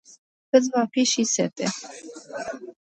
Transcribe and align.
Iti 0.59 0.69
va 0.75 0.83
fi 0.95 1.03
si 1.11 1.23
sete. 1.33 1.65